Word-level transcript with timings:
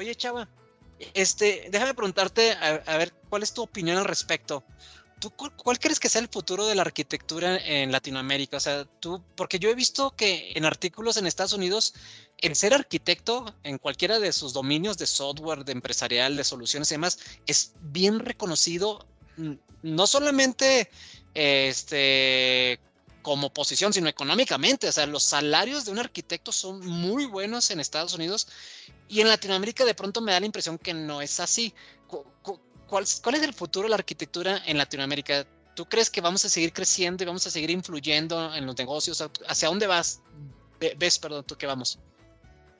Oye, 0.00 0.14
Chava, 0.14 0.48
este, 1.12 1.68
déjame 1.70 1.92
preguntarte, 1.92 2.52
a, 2.52 2.96
ver, 2.96 3.12
¿cuál 3.28 3.42
es 3.42 3.52
tu 3.52 3.60
opinión 3.60 3.98
al 3.98 4.06
respecto? 4.06 4.64
¿Tú 5.18 5.30
cuál, 5.30 5.78
crees 5.78 6.00
que 6.00 6.08
sea 6.08 6.22
el 6.22 6.28
futuro 6.28 6.66
de 6.66 6.74
la 6.74 6.80
arquitectura 6.80 7.58
en 7.58 7.92
Latinoamérica? 7.92 8.56
O 8.56 8.60
sea, 8.60 8.86
tú, 8.86 9.22
porque 9.36 9.58
yo 9.58 9.68
he 9.68 9.74
visto 9.74 10.16
que 10.16 10.52
en 10.54 10.64
artículos 10.64 11.18
en 11.18 11.26
Estados 11.26 11.52
Unidos, 11.52 11.92
el 12.38 12.56
ser 12.56 12.72
arquitecto 12.72 13.54
en 13.62 13.76
cualquiera 13.76 14.18
de 14.18 14.32
sus 14.32 14.54
dominios 14.54 14.96
de 14.96 15.06
software, 15.06 15.66
de 15.66 15.72
empresarial, 15.72 16.34
de 16.34 16.44
soluciones 16.44 16.90
y 16.90 16.94
demás, 16.94 17.18
es 17.46 17.74
bien 17.82 18.20
reconocido, 18.20 19.06
no 19.82 20.06
solamente 20.06 20.88
este, 21.34 22.80
como 23.22 23.52
posición, 23.52 23.92
sino 23.92 24.08
económicamente. 24.08 24.88
O 24.88 24.92
sea, 24.92 25.06
los 25.06 25.22
salarios 25.22 25.84
de 25.84 25.92
un 25.92 25.98
arquitecto 25.98 26.52
son 26.52 26.86
muy 26.86 27.26
buenos 27.26 27.70
en 27.70 27.80
Estados 27.80 28.14
Unidos 28.14 28.48
y 29.08 29.20
en 29.20 29.28
Latinoamérica 29.28 29.84
de 29.84 29.94
pronto 29.94 30.20
me 30.20 30.32
da 30.32 30.40
la 30.40 30.46
impresión 30.46 30.78
que 30.78 30.94
no 30.94 31.20
es 31.20 31.40
así. 31.40 31.74
¿Cuál, 32.86 33.04
es 33.04 33.42
el 33.42 33.54
futuro 33.54 33.84
de 33.84 33.90
la 33.90 33.96
arquitectura 33.96 34.62
en 34.66 34.78
Latinoamérica? 34.78 35.46
¿Tú 35.74 35.86
crees 35.86 36.10
que 36.10 36.20
vamos 36.20 36.44
a 36.44 36.48
seguir 36.48 36.72
creciendo 36.72 37.22
y 37.22 37.26
vamos 37.26 37.46
a 37.46 37.50
seguir 37.50 37.70
influyendo 37.70 38.54
en 38.54 38.66
los 38.66 38.76
negocios? 38.76 39.22
¿Hacia 39.46 39.68
dónde 39.68 39.86
vas? 39.86 40.20
¿Ves, 40.98 41.18
perdón, 41.18 41.44
tú 41.44 41.56
que 41.56 41.66
vamos? 41.66 41.98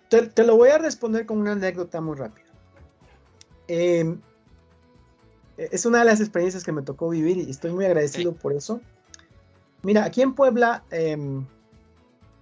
Te, 0.08 0.44
lo 0.44 0.56
voy 0.56 0.70
a 0.70 0.78
responder 0.78 1.26
con 1.26 1.38
una 1.38 1.52
anécdota 1.52 2.00
muy 2.00 2.16
rápida. 2.16 2.46
Em, 3.68 4.20
es 5.56 5.86
una 5.86 6.00
de 6.00 6.06
las 6.06 6.20
experiencias 6.20 6.64
que 6.64 6.72
me 6.72 6.82
tocó 6.82 7.10
vivir 7.10 7.36
y 7.36 7.48
estoy 7.50 7.70
muy 7.70 7.84
agradecido 7.84 8.32
por 8.32 8.52
eso. 8.52 8.80
Mira, 9.82 10.04
aquí 10.04 10.22
en 10.22 10.34
Puebla, 10.34 10.84
em, 10.90 11.46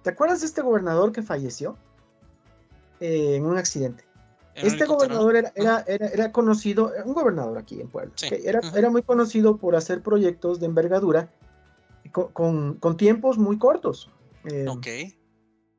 ¿te 0.03 0.09
acuerdas 0.09 0.41
de 0.41 0.47
este 0.47 0.61
gobernador 0.61 1.11
que 1.11 1.21
falleció 1.21 1.77
eh, 2.99 3.35
en 3.35 3.45
un 3.45 3.57
accidente? 3.57 4.03
Este 4.55 4.85
gobernador 4.85 5.37
era, 5.37 5.85
era, 5.87 6.31
conocido, 6.33 6.91
un 7.05 7.13
gobernador 7.13 7.57
aquí 7.57 7.79
en 7.79 7.87
Puebla, 7.87 8.11
era, 8.29 8.59
era, 8.75 8.89
muy 8.89 9.03
conocido 9.03 9.55
por 9.55 9.73
hacer 9.77 10.01
proyectos 10.01 10.59
de 10.59 10.65
envergadura 10.65 11.31
con, 12.11 12.75
con, 12.75 12.97
tiempos 12.97 13.37
muy 13.37 13.57
cortos. 13.57 14.09
Em, 14.43 14.67
ok. 14.67 14.87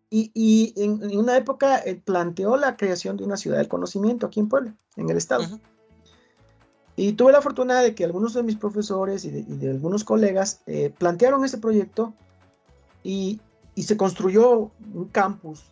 Y, 0.08 0.30
y 0.34 0.74
en, 0.82 1.16
una 1.16 1.36
época 1.36 1.78
eh, 1.84 2.00
planteó 2.02 2.56
la 2.56 2.76
creación 2.76 3.18
de 3.18 3.24
una 3.24 3.36
ciudad 3.36 3.58
del 3.58 3.68
conocimiento 3.68 4.26
aquí 4.26 4.40
en 4.40 4.48
Puebla, 4.48 4.74
en 4.96 5.10
el 5.10 5.16
estado. 5.18 5.60
Y 7.00 7.14
tuve 7.14 7.32
la 7.32 7.40
fortuna 7.40 7.80
de 7.80 7.94
que 7.94 8.04
algunos 8.04 8.34
de 8.34 8.42
mis 8.42 8.56
profesores 8.56 9.24
y 9.24 9.30
de, 9.30 9.70
algunos 9.70 10.04
colegas 10.04 10.60
eh, 10.66 10.92
plantearon 10.98 11.42
ese 11.46 11.56
proyecto 11.56 12.12
y, 13.02 13.40
se 13.74 13.96
construyó 13.96 14.70
un 14.92 15.08
campus 15.10 15.62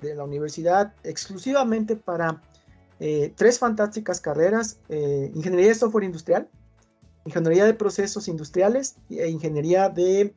de 0.00 0.14
la 0.14 0.24
universidad 0.24 0.94
exclusivamente 1.04 1.94
para 1.94 2.40
eh, 2.98 3.34
tres 3.36 3.58
fantásticas 3.58 4.22
carreras, 4.22 4.78
eh, 4.88 5.30
ingeniería 5.34 5.68
de 5.68 5.74
software 5.74 6.04
industrial, 6.04 6.48
ingeniería 7.26 7.66
de 7.66 7.74
procesos 7.74 8.26
industriales 8.26 8.96
e 9.10 9.28
ingeniería 9.28 9.90
de 9.90 10.34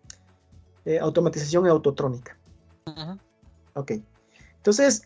automatización 0.99 1.65
y 1.65 1.69
autotrónica. 1.69 2.37
Ok. 3.75 3.93
Entonces, 4.57 5.03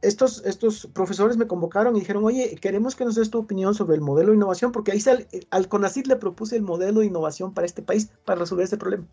estos, 0.00 0.44
estos 0.44 0.86
profesores 0.92 1.36
me 1.36 1.46
convocaron 1.46 1.96
y 1.96 2.00
dijeron, 2.00 2.24
oye, 2.24 2.56
queremos 2.60 2.94
que 2.94 3.04
nos 3.04 3.14
des 3.14 3.30
tu 3.30 3.38
opinión 3.38 3.74
sobre 3.74 3.96
el 3.96 4.00
modelo 4.00 4.30
de 4.30 4.36
innovación, 4.36 4.72
porque 4.72 4.92
ahí 4.92 5.00
sale, 5.00 5.26
al 5.50 5.68
CONACYT 5.68 6.06
le 6.06 6.16
propuse 6.16 6.56
el 6.56 6.62
modelo 6.62 7.00
de 7.00 7.06
innovación 7.06 7.54
para 7.54 7.66
este 7.66 7.82
país, 7.82 8.10
para 8.24 8.40
resolver 8.40 8.64
este 8.64 8.76
problema. 8.76 9.06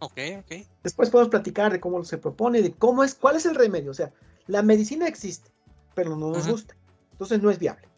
Ok, 0.00 0.18
ok. 0.40 0.66
Después 0.82 1.10
podemos 1.10 1.30
platicar 1.30 1.72
de 1.72 1.80
cómo 1.80 2.02
se 2.04 2.18
propone, 2.18 2.60
de 2.60 2.72
cómo 2.72 3.04
es, 3.04 3.14
cuál 3.14 3.36
es 3.36 3.46
el 3.46 3.54
remedio. 3.54 3.90
O 3.90 3.94
sea, 3.94 4.12
la 4.46 4.62
medicina 4.62 5.06
existe, 5.06 5.50
pero 5.94 6.16
no 6.16 6.30
nos 6.30 6.48
gusta. 6.48 6.76
Entonces 7.12 7.40
no 7.40 7.50
es 7.50 7.58
viable. 7.58 7.88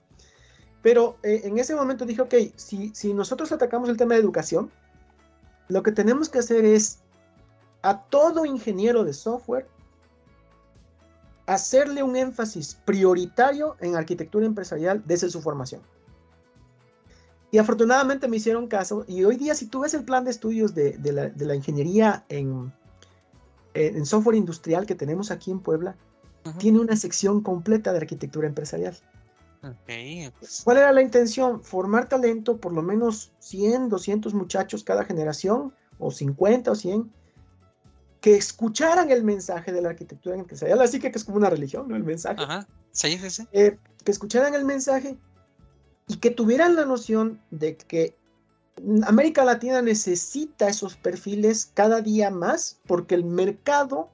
Pero 0.82 1.16
eh, 1.22 1.40
en 1.44 1.58
ese 1.58 1.74
momento 1.74 2.04
dije, 2.04 2.20
ok, 2.20 2.34
si, 2.56 2.94
si 2.94 3.14
nosotros 3.14 3.52
atacamos 3.52 3.88
el 3.88 3.96
tema 3.96 4.14
de 4.14 4.20
educación, 4.20 4.70
lo 5.68 5.82
que 5.82 5.92
tenemos 5.92 6.28
que 6.28 6.40
hacer 6.40 6.66
es 6.66 6.98
a 7.80 8.02
todo 8.02 8.44
ingeniero 8.44 9.02
de 9.04 9.14
software 9.14 9.66
hacerle 11.46 12.02
un 12.02 12.16
énfasis 12.16 12.76
prioritario 12.84 13.76
en 13.80 13.96
arquitectura 13.96 14.46
empresarial 14.46 15.02
desde 15.04 15.30
su 15.30 15.40
formación. 15.42 15.82
Y 17.50 17.58
afortunadamente 17.58 18.26
me 18.26 18.38
hicieron 18.38 18.66
caso 18.66 19.04
y 19.06 19.24
hoy 19.24 19.36
día 19.36 19.54
si 19.54 19.66
tú 19.66 19.80
ves 19.80 19.94
el 19.94 20.04
plan 20.04 20.24
de 20.24 20.30
estudios 20.30 20.74
de, 20.74 20.98
la, 21.36 21.54
ingeniería 21.54 22.24
en, 22.28 22.72
en, 23.74 24.04
software 24.06 24.36
industrial 24.36 24.86
que 24.86 24.96
tenemos 24.96 25.30
aquí 25.30 25.50
en 25.50 25.60
Puebla, 25.60 25.96
tiene 26.58 26.80
una 26.80 26.96
sección 26.96 27.42
completa 27.42 27.92
de 27.92 27.98
arquitectura 27.98 28.48
empresarial. 28.48 28.96
¿Cuál 30.64 30.76
era 30.76 30.92
la 30.92 31.00
intención? 31.00 31.62
Formar 31.62 32.08
talento, 32.08 32.58
por 32.58 32.72
lo 32.72 32.82
menos 32.82 33.32
100, 33.38 33.88
200 33.88 34.34
muchachos 34.34 34.84
cada 34.84 35.04
generación, 35.04 35.72
o 35.98 36.10
50 36.10 36.70
o 36.70 36.74
100, 36.74 37.10
que 38.24 38.36
escucharan 38.36 39.10
el 39.10 39.22
mensaje 39.22 39.70
de 39.70 39.82
la 39.82 39.90
arquitectura 39.90 40.34
empresarial, 40.34 40.80
así 40.80 40.98
que, 40.98 41.10
que 41.10 41.18
es 41.18 41.24
como 41.24 41.36
una 41.36 41.50
religión, 41.50 41.86
¿no? 41.86 41.94
El 41.94 42.04
mensaje. 42.04 42.42
Ajá, 42.42 42.66
sí, 42.90 43.18
sí, 43.18 43.28
sí. 43.28 43.46
Eh, 43.52 43.76
que 44.02 44.12
escucharan 44.12 44.54
el 44.54 44.64
mensaje 44.64 45.18
y 46.08 46.16
que 46.16 46.30
tuvieran 46.30 46.74
la 46.74 46.86
noción 46.86 47.38
de 47.50 47.76
que 47.76 48.16
América 49.06 49.44
Latina 49.44 49.82
necesita 49.82 50.70
esos 50.70 50.96
perfiles 50.96 51.70
cada 51.74 52.00
día 52.00 52.30
más 52.30 52.80
porque 52.86 53.14
el 53.14 53.26
mercado 53.26 54.08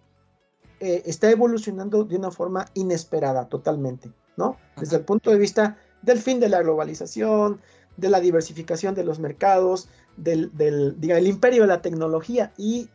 eh, 0.81 1.05
está 1.07 1.31
evolucionando 1.31 2.03
de 2.03 2.17
una 2.17 2.33
forma 2.33 2.67
inesperada 2.75 3.49
totalmente, 3.49 4.11
¿no? 4.37 4.57
Desde 4.77 4.97
el 4.97 5.05
punto 5.05 5.31
de 5.31 5.39
vista 5.39 5.79
del 6.03 6.19
fin 6.19 6.41
de 6.41 6.49
la 6.49 6.63
globalización, 6.63 7.61
de 7.97 8.11
la 8.11 8.19
diversificación 8.19 8.97
de 8.97 9.05
los 9.05 9.21
mercados, 9.21 9.89
del, 10.17 10.51
del 10.57 10.97
el 11.01 11.27
imperio 11.29 11.63
de 11.63 11.69
la 11.69 11.81
tecnología 11.81 12.53
y 12.59 12.89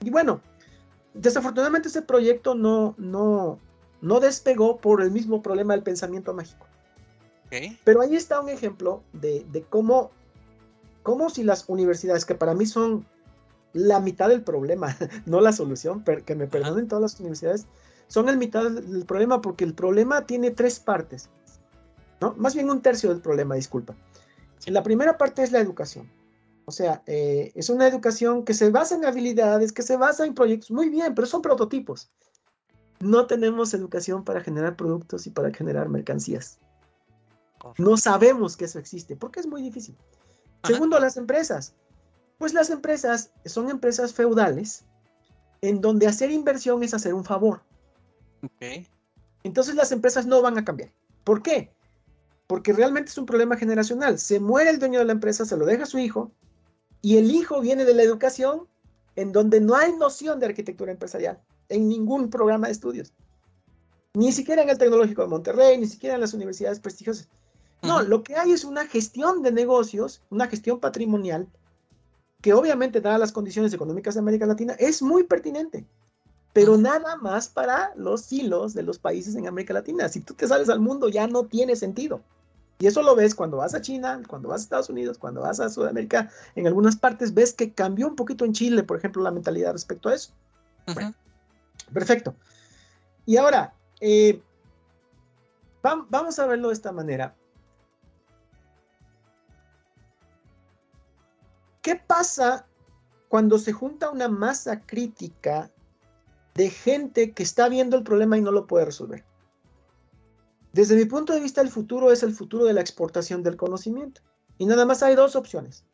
y 0.00 0.10
bueno, 0.10 0.40
desafortunadamente 1.18 1.88
ese 1.88 2.02
proyecto 2.02 2.54
no, 2.54 2.94
no, 2.96 3.58
no 4.00 4.20
despegó 4.20 4.78
por 4.78 5.02
el 5.02 5.10
mismo 5.10 5.42
problema 5.42 5.74
del 5.74 5.82
pensamiento 5.82 6.32
mágico. 6.32 6.66
Pero 7.84 8.02
ahí 8.02 8.14
está 8.14 8.40
un 8.40 8.50
ejemplo 8.50 9.02
de, 9.12 9.64
cómo, 9.70 10.10
cómo 11.02 11.30
si 11.30 11.42
las 11.42 11.68
universidades, 11.68 12.26
que 12.26 12.34
para 12.34 12.54
mí 12.54 12.66
son 12.66 13.06
la 13.72 14.00
mitad 14.00 14.28
del 14.28 14.42
problema, 14.42 14.96
no 15.26 15.40
la 15.40 15.52
solución, 15.52 16.04
que 16.04 16.34
me 16.34 16.46
perdonen 16.46 16.88
todas 16.88 17.02
las 17.02 17.20
universidades, 17.20 17.66
son 18.06 18.26
la 18.26 18.32
mitad 18.32 18.70
del 18.70 19.04
problema 19.04 19.40
porque 19.40 19.64
el 19.64 19.74
problema 19.74 20.26
tiene 20.26 20.50
tres 20.50 20.78
partes, 20.78 21.28
¿no? 22.20 22.34
Más 22.36 22.54
bien 22.54 22.70
un 22.70 22.82
tercio 22.82 23.10
del 23.10 23.20
problema, 23.20 23.54
disculpa. 23.54 23.94
La 24.66 24.82
primera 24.82 25.16
parte 25.16 25.42
es 25.42 25.52
la 25.52 25.60
educación. 25.60 26.10
O 26.68 26.70
sea, 26.70 27.02
eh, 27.06 27.50
es 27.54 27.70
una 27.70 27.88
educación 27.88 28.44
que 28.44 28.52
se 28.52 28.68
basa 28.68 28.94
en 28.94 29.06
habilidades, 29.06 29.72
que 29.72 29.82
se 29.82 29.96
basa 29.96 30.26
en 30.26 30.34
proyectos, 30.34 30.70
muy 30.70 30.90
bien, 30.90 31.14
pero 31.14 31.26
son 31.26 31.40
prototipos. 31.40 32.10
No 33.00 33.26
tenemos 33.26 33.72
educación 33.72 34.22
para 34.22 34.42
generar 34.42 34.76
productos 34.76 35.26
y 35.26 35.30
para 35.30 35.50
generar 35.50 35.88
mercancías. 35.88 36.58
No 37.78 37.96
sabemos 37.96 38.54
que 38.54 38.66
eso 38.66 38.78
existe, 38.78 39.16
porque 39.16 39.40
es 39.40 39.46
muy 39.46 39.62
difícil. 39.62 39.96
Segundo, 40.62 41.00
las 41.00 41.16
empresas. 41.16 41.72
Pues 42.36 42.52
las 42.52 42.68
empresas 42.68 43.30
son 43.46 43.70
empresas 43.70 44.12
feudales, 44.12 44.84
en 45.62 45.80
donde 45.80 46.06
hacer 46.06 46.30
inversión 46.30 46.82
es 46.82 46.92
hacer 46.92 47.14
un 47.14 47.24
favor. 47.24 47.62
Entonces 49.42 49.74
las 49.74 49.90
empresas 49.90 50.26
no 50.26 50.42
van 50.42 50.58
a 50.58 50.66
cambiar. 50.66 50.92
¿Por 51.24 51.40
qué? 51.40 51.72
Porque 52.46 52.74
realmente 52.74 53.10
es 53.10 53.16
un 53.16 53.24
problema 53.24 53.56
generacional. 53.56 54.18
Se 54.18 54.38
muere 54.38 54.68
el 54.68 54.78
dueño 54.78 54.98
de 54.98 55.06
la 55.06 55.12
empresa, 55.12 55.46
se 55.46 55.56
lo 55.56 55.64
deja 55.64 55.84
a 55.84 55.86
su 55.86 55.98
hijo, 55.98 56.30
y 57.02 57.16
el 57.16 57.30
hijo 57.30 57.60
viene 57.60 57.84
de 57.84 57.94
la 57.94 58.02
educación 58.02 58.66
en 59.16 59.32
donde 59.32 59.60
no 59.60 59.74
hay 59.74 59.92
noción 59.96 60.40
de 60.40 60.46
arquitectura 60.46 60.92
empresarial 60.92 61.40
en 61.68 61.88
ningún 61.88 62.30
programa 62.30 62.66
de 62.66 62.72
estudios. 62.72 63.12
Ni 64.14 64.32
siquiera 64.32 64.62
en 64.62 64.70
el 64.70 64.78
Tecnológico 64.78 65.22
de 65.22 65.28
Monterrey, 65.28 65.78
ni 65.78 65.86
siquiera 65.86 66.14
en 66.14 66.20
las 66.20 66.34
universidades 66.34 66.80
prestigiosas. 66.80 67.28
No, 67.82 68.02
lo 68.02 68.22
que 68.22 68.36
hay 68.36 68.52
es 68.52 68.64
una 68.64 68.86
gestión 68.86 69.42
de 69.42 69.52
negocios, 69.52 70.22
una 70.30 70.48
gestión 70.48 70.80
patrimonial, 70.80 71.46
que 72.40 72.52
obviamente, 72.52 73.00
dadas 73.00 73.20
las 73.20 73.32
condiciones 73.32 73.72
económicas 73.72 74.14
de 74.14 74.20
América 74.20 74.46
Latina, 74.46 74.74
es 74.78 75.02
muy 75.02 75.24
pertinente, 75.24 75.84
pero 76.52 76.76
nada 76.76 77.16
más 77.16 77.48
para 77.48 77.92
los 77.96 78.32
hilos 78.32 78.74
de 78.74 78.82
los 78.82 78.98
países 78.98 79.34
en 79.36 79.46
América 79.46 79.74
Latina. 79.74 80.08
Si 80.08 80.20
tú 80.20 80.34
te 80.34 80.48
sales 80.48 80.68
al 80.68 80.80
mundo, 80.80 81.08
ya 81.08 81.26
no 81.26 81.44
tiene 81.44 81.76
sentido. 81.76 82.20
Y 82.78 82.86
eso 82.86 83.02
lo 83.02 83.16
ves 83.16 83.34
cuando 83.34 83.56
vas 83.56 83.74
a 83.74 83.80
China, 83.80 84.22
cuando 84.28 84.48
vas 84.48 84.60
a 84.60 84.64
Estados 84.64 84.88
Unidos, 84.88 85.18
cuando 85.18 85.40
vas 85.40 85.58
a 85.58 85.68
Sudamérica, 85.68 86.30
en 86.54 86.66
algunas 86.66 86.96
partes 86.96 87.34
ves 87.34 87.52
que 87.52 87.72
cambió 87.72 88.06
un 88.06 88.14
poquito 88.14 88.44
en 88.44 88.52
Chile, 88.52 88.84
por 88.84 88.96
ejemplo, 88.96 89.22
la 89.22 89.32
mentalidad 89.32 89.72
respecto 89.72 90.08
a 90.08 90.14
eso. 90.14 90.32
perfecto. 91.92 92.36
Y 93.26 93.36
ahora, 93.36 93.74
eh, 94.00 94.40
vamos 95.82 96.38
a 96.38 96.46
verlo 96.46 96.68
de 96.68 96.74
esta 96.74 96.92
manera. 96.92 97.34
¿Qué 101.82 101.96
pasa 101.96 102.66
cuando 103.28 103.58
se 103.58 103.72
junta 103.72 104.10
una 104.10 104.28
masa 104.28 104.80
crítica 104.80 105.70
de 106.54 106.70
gente 106.70 107.32
que 107.32 107.42
está 107.42 107.68
viendo 107.68 107.96
el 107.96 108.04
problema 108.04 108.38
y 108.38 108.40
no 108.40 108.52
lo 108.52 108.66
puede 108.66 108.84
resolver? 108.84 109.24
Desde 110.78 110.94
mi 110.94 111.06
punto 111.06 111.32
de 111.32 111.40
vista, 111.40 111.60
el 111.60 111.70
futuro 111.70 112.12
es 112.12 112.22
el 112.22 112.32
futuro 112.32 112.64
de 112.64 112.72
la 112.72 112.80
exportación 112.80 113.42
del 113.42 113.56
conocimiento. 113.56 114.20
Y 114.58 114.66
nada 114.66 114.86
más 114.86 115.02
hay 115.02 115.16
dos 115.16 115.34
opciones. 115.34 115.84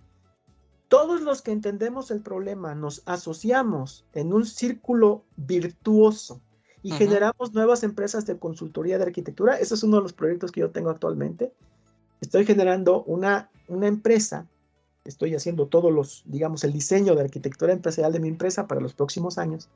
Todos 0.88 1.22
los 1.22 1.40
que 1.40 1.52
entendemos 1.52 2.10
el 2.10 2.20
problema 2.20 2.74
nos 2.74 3.02
asociamos 3.06 4.04
en 4.12 4.34
un 4.34 4.44
círculo 4.44 5.24
virtuoso 5.36 6.42
y 6.82 6.90
generamos 6.90 7.54
nuevas 7.54 7.82
empresas 7.82 8.26
de 8.26 8.38
consultoría 8.38 8.98
de 8.98 9.04
arquitectura. 9.04 9.58
Ese 9.58 9.74
es 9.74 9.82
uno 9.84 9.96
de 9.96 10.02
los 10.02 10.12
proyectos 10.12 10.52
que 10.52 10.60
yo 10.60 10.70
tengo 10.70 10.90
actualmente. 10.90 11.54
Estoy 12.20 12.44
generando 12.44 13.04
una, 13.04 13.48
una 13.68 13.86
empresa, 13.86 14.46
estoy 15.06 15.34
haciendo 15.34 15.66
todos 15.66 15.94
los, 15.94 16.24
digamos, 16.26 16.62
el 16.62 16.74
diseño 16.74 17.14
de 17.14 17.22
arquitectura 17.22 17.72
empresarial 17.72 18.12
de 18.12 18.20
mi 18.20 18.28
empresa 18.28 18.68
para 18.68 18.82
los 18.82 18.92
próximos 18.92 19.38
años, 19.38 19.70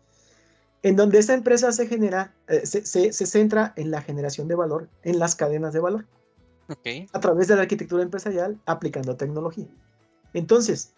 en 0.83 0.97
donde 0.97 1.19
esa 1.19 1.35
empresa 1.35 1.73
se 1.73 1.87
genera, 1.87 2.35
eh, 2.47 2.67
se, 2.67 2.85
se, 2.85 3.27
centra 3.27 3.73
en 3.77 3.91
la 3.91 4.03
generación 4.03 4.49
de 4.49 4.55
valor, 4.55 4.89
en 5.03 5.19
las 5.19 5.35
cadenas 5.35 5.73
de 5.73 5.81
valor, 5.81 6.07
a 7.13 7.21
través 7.21 7.49
de 7.49 7.57
la 7.57 7.63
arquitectura 7.63 8.03
empresarial 8.03 8.61
aplicando 8.67 9.17
tecnología. 9.17 9.69
Entonces, 10.35 10.93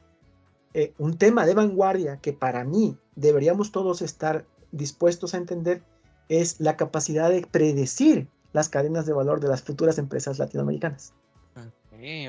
eh, 0.75 0.93
un 0.99 1.17
tema 1.17 1.47
de 1.47 1.55
vanguardia 1.55 2.19
que 2.19 2.33
para 2.33 2.65
mí 2.65 2.97
deberíamos 3.17 3.73
todos 3.73 4.03
estar 4.03 4.45
dispuestos 4.73 5.35
a 5.35 5.39
entender 5.39 5.83
es 6.29 6.61
la 6.61 6.77
capacidad 6.77 7.31
de 7.31 7.43
predecir 7.43 8.29
las 8.53 8.69
cadenas 8.69 9.07
de 9.07 9.13
valor 9.13 9.41
de 9.41 9.49
las 9.49 9.63
futuras 9.63 9.99
empresas 9.99 10.39
latinoamericanas. 10.39 11.13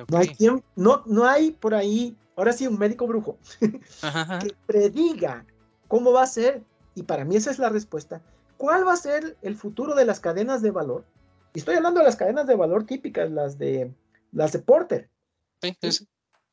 No, 0.10 0.18
hay 0.18 0.36
no, 0.76 1.04
no 1.06 1.26
hay 1.26 1.52
por 1.52 1.74
ahí, 1.74 2.18
ahora 2.36 2.52
sí, 2.52 2.68
un 2.68 2.78
médico 2.78 3.08
brujo 3.08 3.38
que 3.62 4.54
prediga 4.66 5.46
cómo 5.88 6.12
va 6.12 6.24
a 6.24 6.28
ser, 6.28 6.62
y 6.96 7.04
para 7.04 7.26
mí 7.26 7.36
esa 7.36 7.52
es 7.52 7.60
la 7.60 7.70
respuesta, 7.70 8.22
cuál 8.58 8.88
va 8.88 8.94
a 8.94 8.98
ser 8.98 9.38
el 9.42 9.56
futuro 9.56 9.96
de 9.96 10.06
las 10.06 10.20
cadenas 10.20 10.62
de 10.62 10.72
valor. 10.72 11.06
Y 11.54 11.60
estoy 11.60 11.76
hablando 11.76 12.00
de 12.00 12.06
las 12.06 12.16
cadenas 12.16 12.48
de 12.48 12.56
valor 12.56 12.86
típicas, 12.86 13.30
las 13.32 13.58
de, 13.58 13.92
las 14.32 14.52
de 14.52 14.60
Porter. 14.60 15.10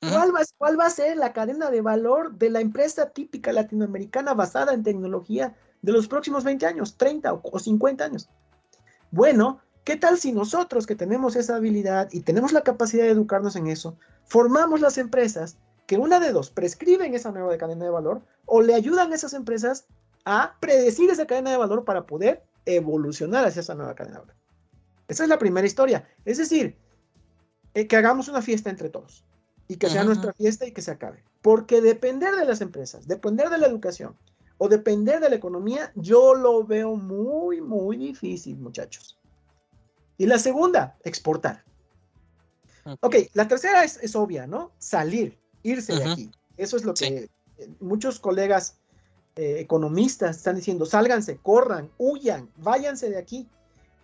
¿Cuál, 0.01 0.35
va, 0.35 0.41
¿Cuál 0.57 0.79
va 0.79 0.87
a 0.87 0.91
ser 0.91 1.17
la 1.17 1.33
cadena 1.33 1.71
de 1.71 1.81
valor 1.81 2.35
de 2.37 2.51
la 2.51 2.61
empresa 2.61 3.11
típica 3.11 3.53
latinoamericana 3.53 4.35
basada 4.35 4.73
en 4.73 4.83
tecnología 4.83 5.57
de 5.83 5.93
los 5.93 6.09
próximos 6.09 6.45
20 6.45 6.67
años, 6.67 6.97
30 6.97 7.33
o, 7.35 7.59
50 7.59 8.05
años. 8.05 8.29
Bueno, 9.11 9.61
¿qué 9.85 9.97
tal 9.97 10.19
si 10.19 10.33
nosotros 10.33 10.87
que 10.87 10.95
tenemos 10.95 11.37
esa 11.37 11.57
habilidad 11.57 12.09
y 12.13 12.21
tenemos 12.21 12.53
la 12.53 12.63
capacidad 12.63 13.05
de 13.05 13.11
educarnos 13.11 13.57
en 13.57 13.69
eso, 13.69 13.97
formamos 14.25 14.81
las 14.81 14.99
empresas 14.99 15.57
que 15.87 15.97
una 15.97 16.21
de 16.21 16.33
dos 16.33 16.51
prescriben 16.51 17.15
esa 17.15 17.33
nueva 17.33 17.57
cadena 17.57 17.85
de 17.85 17.91
valor 17.91 18.21
o 18.45 18.61
le 18.61 18.75
ayudan 18.75 19.13
a 19.13 19.15
esas 19.15 19.33
empresas 19.33 19.87
a 20.25 20.57
predecir 20.61 21.11
esa 21.11 21.27
cadena 21.27 21.51
de 21.51 21.57
valor 21.57 21.85
para 21.85 22.07
poder 22.07 22.43
evolucionar 22.67 23.45
hacia 23.45 23.61
esa 23.61 23.75
nueva 23.75 23.95
cadena 23.95 24.17
de 24.17 24.27
valor? 24.27 24.37
Esa 25.09 25.23
es 25.23 25.29
la 25.29 25.39
primera 25.39 25.67
historia. 25.67 26.09
Es 26.25 26.39
decir, 26.39 26.77
eh, 27.75 27.87
que 27.87 27.97
hagamos 27.97 28.29
una 28.29 28.43
fiesta 28.43 28.71
entre 28.71 28.91
todos 28.91 29.25
y 29.69 29.77
que 29.77 29.89
sea 29.89 30.05
nuestra 30.05 30.33
fiesta 30.33 30.67
y 30.67 30.73
que 30.73 30.83
se 30.83 30.91
acabe. 30.91 31.23
Porque 31.43 31.81
depender 31.81 32.35
de 32.37 32.45
las 32.45 32.61
empresas, 32.61 33.07
depender 33.07 33.49
de 33.49 33.59
la 33.59 33.67
educación, 33.67 34.17
o 34.59 34.69
depender 34.69 35.21
de 35.21 35.31
la 35.31 35.37
economía, 35.37 35.93
yo 35.95 36.35
lo 36.35 36.65
veo 36.65 36.97
muy, 36.97 37.61
muy 37.61 37.97
difícil, 37.97 38.59
muchachos. 38.59 39.17
Y 40.19 40.27
la 40.27 40.39
segunda, 40.39 40.99
exportar. 41.05 41.65
Ok, 43.01 43.17
la 43.35 43.47
tercera 43.47 43.85
es, 43.85 44.17
obvia, 44.17 44.47
¿no? 44.47 44.73
Salir, 44.79 45.39
irse 45.63 45.95
de 45.95 46.05
aquí. 46.05 46.31
Eso 46.57 46.77
es 46.77 46.85
lo 46.85 46.95
que 46.95 47.07
eh, 47.59 47.69
muchos 47.81 48.19
colegas 48.19 48.79
eh, 49.39 49.61
economistas 49.61 50.37
están 50.37 50.57
diciendo, 50.57 50.85
sálganse, 50.85 51.39
corran, 51.39 51.91
huyan, 51.97 52.51
váyanse 52.57 53.09
de 53.09 53.19
aquí. 53.19 53.49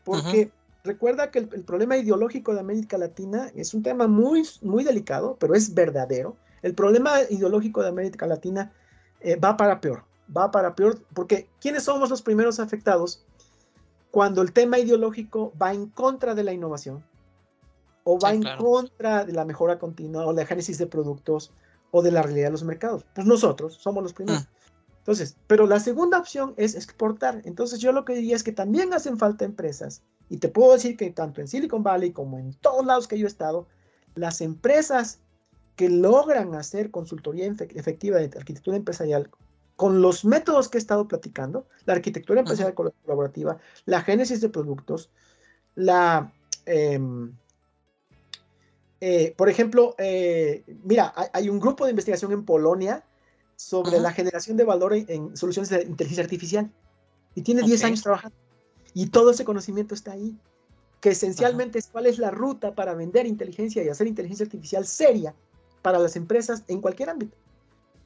Porque 0.05 0.51
recuerda 0.83 1.31
que 1.31 1.41
el, 1.41 1.65
problema 1.65 1.97
ideológico 1.97 2.55
de 2.55 2.61
América 2.61 2.97
Latina 2.97 3.51
es 3.55 3.75
un 3.75 3.83
tema 3.83 4.07
muy, 4.07 4.47
muy 4.63 4.85
delicado, 4.85 5.37
pero 5.39 5.55
es 5.55 5.75
verdadero. 5.75 6.37
El 6.63 6.75
problema 6.75 7.13
ideológico 7.29 7.83
de 7.83 7.89
América 7.89 8.27
Latina 8.27 8.73
eh, 9.21 9.37
va 9.37 9.57
para 9.57 9.81
peor 9.81 10.05
va 10.35 10.51
para 10.51 10.75
peor, 10.75 11.01
porque 11.15 11.49
¿quiénes 11.61 11.85
somos 11.85 12.11
los 12.11 12.23
primeros 12.23 12.61
afectados 12.61 13.25
cuando 14.11 14.43
el 14.43 14.53
tema 14.53 14.79
ideológico 14.79 15.53
va 15.61 15.73
en 15.73 15.87
contra 15.87 16.35
de 16.35 16.45
la 16.45 16.53
innovación? 16.53 17.05
O 18.05 18.19
va 18.19 18.33
en 18.33 18.45
contra 18.59 19.25
de 19.25 19.33
la 19.33 19.45
mejora 19.45 19.79
continua, 19.79 20.27
o 20.27 20.33
la 20.33 20.45
génesis 20.45 20.77
de 20.77 20.87
productos, 20.87 21.53
o 21.91 22.03
de 22.03 22.11
la 22.11 22.23
realidad 22.23 22.49
de 22.49 22.53
los 22.53 22.65
mercados. 22.65 23.05
Pues 23.15 23.27
nosotros 23.27 23.75
somos 23.75 24.03
los 24.03 24.13
primeros. 24.13 24.43
Mm. 24.43 24.47
Entonces, 25.05 25.37
pero 25.47 25.67
la 25.67 25.81
segunda 25.81 26.19
opción 26.19 26.55
es 26.57 26.75
exportar. 26.75 27.43
Entonces 27.45 27.79
yo 27.79 27.93
lo 27.93 28.07
que 28.07 28.15
diría 28.15 28.37
es 28.37 28.43
que 28.43 28.53
también 28.53 28.95
hacen 28.95 29.19
falta 29.19 29.45
empresas, 29.45 30.03
y 30.31 30.39
te 30.39 30.49
puedo 30.49 30.73
decir 30.73 30.97
que 30.97 31.11
tanto 31.11 31.43
en 31.43 31.49
Silicon 31.49 31.83
Valley 31.83 32.13
como 32.13 32.39
en 32.39 32.55
todos 32.55 32.87
lados 32.87 33.07
que 33.07 33.19
yo 33.19 33.27
he 33.27 33.29
estado, 33.29 33.67
las 34.15 34.41
empresas 34.41 35.19
que 35.77 35.91
logran 35.91 36.55
hacer 36.55 36.91
consultoría 36.91 37.47
efectiva 37.75 38.19
de 38.19 38.31
arquitectura 38.35 38.79
empresarial 38.79 39.31
con 39.77 40.01
los 40.01 40.25
métodos 40.25 40.71
que 40.71 40.79
he 40.79 40.81
estado 40.81 41.07
platicando, 41.07 41.67
la 41.85 41.93
arquitectura 41.93 42.41
empresarial 42.41 42.75
colaborativa, 42.75 43.59
la 43.85 44.01
génesis 44.01 44.41
de 44.41 44.49
productos, 44.49 45.11
la, 45.75 46.33
em, 46.65 47.37
eh, 49.01 49.35
por 49.37 49.51
ejemplo, 49.51 49.95
eh, 49.99 50.65
mira, 50.85 51.13
hay, 51.33 51.51
un 51.51 51.61
grupo 51.61 51.85
de 51.85 51.91
investigación 51.91 52.33
en 52.33 52.45
Polonia 52.45 53.05
sobre 53.57 54.01
la 54.01 54.13
generación 54.13 54.57
de 54.57 54.65
valor 54.65 54.95
en, 54.95 55.37
soluciones 55.37 55.71
de 55.71 55.83
inteligencia 55.83 56.25
artificial. 56.25 56.71
Y 57.35 57.43
tiene 57.43 57.63
10 57.63 57.85
años 57.85 58.03
trabajando. 58.03 58.37
Y 58.95 59.07
todo 59.07 59.31
ese 59.31 59.45
conocimiento 59.45 59.95
está 59.95 60.13
ahí, 60.13 60.37
que 61.01 61.11
esencialmente 61.11 61.79
es 61.79 61.89
cuál 61.89 62.07
es 62.07 62.19
la 62.19 62.31
ruta 62.31 62.75
para 62.75 62.95
vender 62.95 63.27
inteligencia 63.27 63.83
y 63.83 63.89
hacer 63.89 64.07
inteligencia 64.07 64.45
artificial 64.45 64.87
seria 64.87 65.35
para 65.83 65.99
las 65.99 66.17
empresas 66.17 66.63
en 66.69 66.81
cualquier 66.81 67.11
ámbito. 67.11 67.37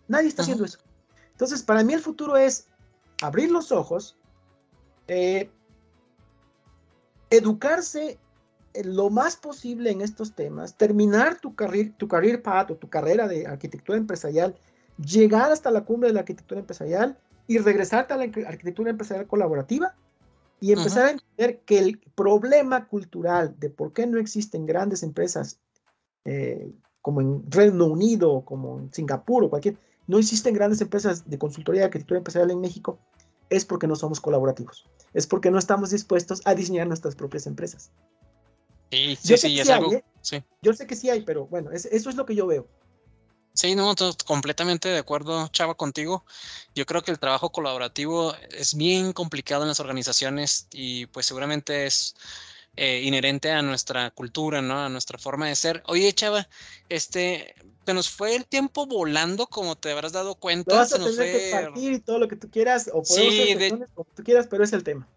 Nadie 0.09 0.29
está 0.29 0.43
haciendo 0.43 0.65
eso. 0.65 0.79
Entonces, 1.33 1.62
para 1.62 1.85
mí 1.85 1.93
el 1.93 2.00
futuro 2.00 2.37
es 2.37 2.67
abrir 3.23 3.50
los 3.50 3.71
ojos, 3.71 4.17
eh, 5.06 5.50
educarse 7.31 8.19
lo 8.85 9.11
más 9.11 9.37
posible 9.37 9.91
en 9.91 10.00
estos 10.00 10.35
temas, 10.35 10.77
terminar 10.77 11.41
tu, 11.41 11.55
carrera, 11.55 11.91
tu 11.97 12.09
career 12.09 12.43
path 12.43 12.71
o 12.71 12.77
tu 12.77 12.89
carrera 12.89 13.29
de 13.29 13.47
arquitectura 13.47 13.99
empresarial, 13.99 14.56
llegar 14.99 15.50
hasta 15.53 15.71
la 15.71 15.85
cumbre 15.85 16.09
de 16.09 16.15
la 16.15 16.21
arquitectura 16.21 16.61
empresarial 16.61 17.19
y 17.47 17.59
regresarte 17.59 18.15
a 18.15 18.17
la 18.17 18.25
arquitectura 18.25 18.91
empresarial 18.91 19.27
colaborativa 19.27 19.95
y 20.61 20.73
empezar 20.73 21.06
a 21.06 21.11
entender 21.12 21.61
que 21.61 21.79
el 21.79 21.99
problema 22.15 22.89
cultural 22.89 23.55
de 23.59 23.71
por 23.71 23.93
qué 23.93 24.07
no 24.07 24.19
existen 24.19 24.67
grandes 24.67 25.02
empresas 25.02 25.61
eh, 26.25 26.73
como 27.00 27.21
en 27.21 27.50
Reino 27.50 27.87
Unido, 27.87 28.45
como 28.45 28.81
en 28.81 28.93
Singapur 28.93 29.45
o 29.45 29.50
cualquier, 29.50 29.76
no 30.07 30.19
existen 30.19 30.55
grandes 30.55 30.81
empresas 30.81 31.28
de 31.28 31.38
consultoría 31.38 31.83
de 31.83 31.87
arquitectura 31.87 32.19
empresarial 32.19 32.50
en 32.50 32.61
México, 32.61 32.99
es 33.50 33.64
porque 33.64 33.87
no 33.87 33.97
somos 33.97 34.21
colaborativos. 34.21 34.85
Es 35.14 35.26
porque 35.26 35.50
no 35.50 35.59
estamos 35.59 35.90
dispuestos 35.90 36.43
a 36.45 36.55
diseñar 36.55 36.87
nuestras 36.87 37.14
propias 37.14 37.47
empresas. 37.47 37.90
Sí, 38.90 39.17
sí, 39.17 39.37
sí, 39.37 39.61
es 39.61 39.71
algo. 39.71 39.93
¿eh? 39.93 40.05
Yo 40.62 40.73
sé 40.73 40.87
que 40.87 40.97
sí 40.97 41.09
hay, 41.09 41.23
pero 41.23 41.47
bueno, 41.47 41.71
eso 41.71 41.88
es 41.90 42.17
lo 42.17 42.26
que 42.26 42.35
yo 42.35 42.47
veo. 42.47 42.67
Sí, 43.59 43.75
no, 43.75 43.93
completamente 44.25 44.88
de 44.88 44.99
acuerdo, 44.99 45.49
Chava, 45.49 45.75
contigo. 45.75 46.25
Yo 46.77 46.87
creo 46.87 47.03
que 47.03 47.11
el 47.11 47.19
trabajo 47.19 47.50
colaborativo 47.50 48.33
es 48.53 48.77
bien 48.77 49.12
complicado 49.12 49.62
en 49.62 49.69
las 49.69 49.81
organizaciones 49.81 50.69
y 50.71 51.07
pues 51.07 51.27
seguramente 51.27 51.85
es 51.85 52.15
eh, 52.77 53.03
inherente 53.03 53.50
a 53.50 53.61
nuestra 53.62 54.12
cultura, 54.12 54.62
¿no? 54.62 54.79
A 54.79 54.88
nuestra 54.88 55.19
forma 55.19 55.49
de 55.49 55.57
ser. 55.57 55.83
Oye, 55.87 56.12
Chava, 56.12 56.49
este, 56.88 57.57
se 57.85 57.95
nos 57.95 58.09
fue 58.09 58.37
el 58.37 58.47
tiempo 58.47 58.87
volando, 58.87 59.49
como 59.49 59.75
te 59.75 59.91
habrás 59.91 60.12
dado 60.12 60.37
cuenta. 60.37 60.77
vas 60.77 60.93
a 60.93 61.03
tener 61.03 61.17
que 61.17 61.50
partir 61.50 61.95
y 61.95 61.99
todo 61.99 62.21
lo 62.21 62.29
que 62.29 62.37
tú 62.37 62.49
quieras, 62.49 62.88
o 62.95 63.05
sí, 63.05 63.57
como 63.93 64.07
tú 64.15 64.23
quieras, 64.23 64.47
pero 64.49 64.62
es 64.62 64.73
el 64.73 64.85
tema. 64.85 65.09